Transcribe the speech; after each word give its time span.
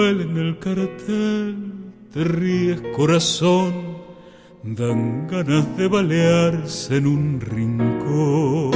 en 0.00 0.36
el 0.36 0.58
cartel, 0.58 1.56
te 2.12 2.24
ríes 2.24 2.80
corazón, 2.96 3.72
dan 4.62 5.28
ganas 5.28 5.76
de 5.76 5.88
balearse 5.88 6.96
en 6.96 7.06
un 7.06 7.40
rincón. 7.40 8.72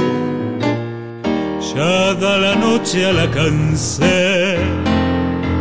Ya 1.73 2.13
da 2.13 2.37
la 2.37 2.55
noche 2.55 3.05
a 3.05 3.13
la 3.13 3.29
cancel, 3.31 4.59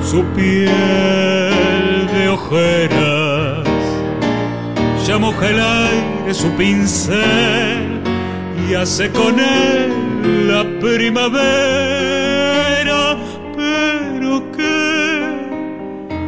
su 0.03 0.23
piel 0.34 2.07
de 2.15 2.29
ojeras, 2.29 3.69
ya 5.07 5.19
moja 5.19 5.49
el 5.49 5.61
aire 5.61 6.17
su 6.34 6.51
pincel 6.53 8.01
y 8.69 8.75
hace 8.75 9.11
con 9.11 9.39
él 9.39 10.49
la 10.49 10.65
primavera, 10.81 12.36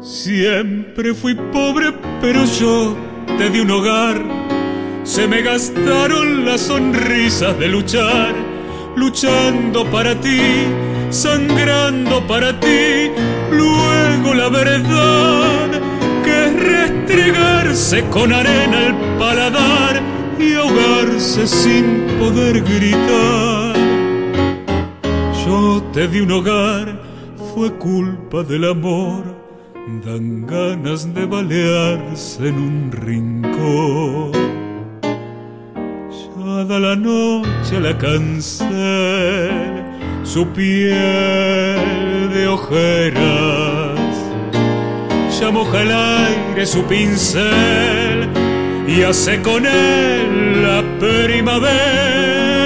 Siempre 0.00 1.12
fui 1.12 1.34
pobre, 1.34 1.92
pero 2.20 2.44
yo 2.44 2.96
te 3.36 3.50
di 3.50 3.58
un 3.58 3.70
hogar. 3.72 4.22
Se 5.02 5.26
me 5.26 5.42
gastaron 5.42 6.44
las 6.44 6.60
sonrisas 6.60 7.58
de 7.58 7.66
luchar, 7.66 8.32
luchando 8.94 9.84
para 9.90 10.14
ti, 10.20 10.40
sangrando 11.10 12.24
para 12.28 12.58
ti. 12.60 13.10
Luego 13.50 14.34
la 14.34 14.48
verdad, 14.48 15.68
que 16.24 16.44
es 16.44 16.62
restregarse 16.62 18.04
con 18.10 18.32
arena 18.32 18.86
el 18.86 18.94
paladar 19.18 20.00
y 20.38 20.54
ahogarse 20.54 21.44
sin 21.44 22.06
poder 22.20 22.60
gritar. 22.60 23.74
Yo 25.44 25.82
te 25.92 26.06
di 26.06 26.20
un 26.20 26.30
hogar, 26.30 27.00
fue 27.52 27.72
culpa 27.72 28.44
del 28.44 28.70
amor 28.70 29.47
dan 30.04 30.46
ganas 30.46 31.12
de 31.14 31.24
balearse 31.26 32.48
en 32.48 32.56
un 32.68 32.92
rincón. 32.92 34.32
Ya 36.36 36.64
da 36.64 36.78
la 36.78 36.96
noche 36.96 37.80
la 37.80 37.96
cancel, 37.98 39.84
su 40.24 40.46
piel 40.48 42.30
de 42.34 42.48
ojeras, 42.48 44.14
ya 45.38 45.50
moja 45.50 45.82
el 45.82 45.92
aire 45.92 46.66
su 46.66 46.82
pincel 46.84 48.28
y 48.88 49.02
hace 49.02 49.40
con 49.42 49.66
él 49.66 50.62
la 50.62 50.82
primavera, 50.98 52.57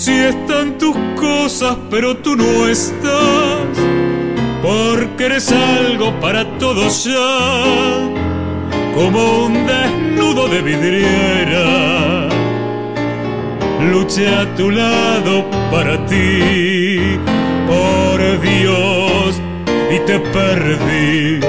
si 0.00 0.12
están 0.12 0.78
tus 0.78 0.96
cosas, 1.14 1.76
pero 1.90 2.16
tú 2.16 2.34
no 2.34 2.66
estás, 2.66 3.68
porque 4.62 5.26
eres 5.26 5.52
algo 5.52 6.18
para 6.20 6.42
todos 6.58 7.04
ya, 7.04 7.38
como 8.94 9.44
un 9.44 9.66
desnudo 9.66 10.48
de 10.48 10.62
vidriera. 10.62 12.28
Luché 13.92 14.26
a 14.26 14.54
tu 14.54 14.70
lado 14.70 15.44
para 15.70 16.06
ti, 16.06 17.18
por 17.68 18.40
Dios, 18.40 19.38
y 19.94 19.98
te 20.06 20.18
perdí 20.18 21.40